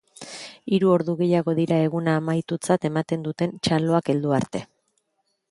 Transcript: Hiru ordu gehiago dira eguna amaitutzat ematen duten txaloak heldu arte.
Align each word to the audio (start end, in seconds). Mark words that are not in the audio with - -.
Hiru 0.77 0.87
ordu 0.93 1.13
gehiago 1.19 1.55
dira 1.59 1.77
eguna 1.89 2.15
amaitutzat 2.21 2.89
ematen 2.91 3.27
duten 3.29 3.55
txaloak 3.69 4.11
heldu 4.15 4.35
arte. 4.41 4.65